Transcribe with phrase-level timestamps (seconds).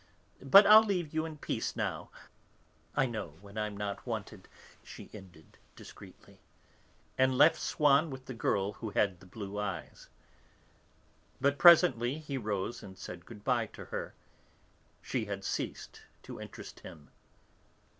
[0.41, 2.09] But I'll leave you in peace now,
[2.95, 4.47] I know when I'm not wanted,"
[4.83, 6.39] she ended discreetly,
[7.19, 10.09] and left Swann with the girl who had the blue eyes.
[11.39, 14.15] But presently he rose and said good bye to her.
[15.03, 17.09] She had ceased to interest him.